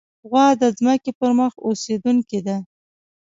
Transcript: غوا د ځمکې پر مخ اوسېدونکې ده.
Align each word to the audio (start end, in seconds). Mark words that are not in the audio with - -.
غوا 0.29 0.45
د 0.61 0.63
ځمکې 0.77 1.11
پر 1.19 1.31
مخ 1.39 1.53
اوسېدونکې 1.67 2.39
ده. 2.47 2.57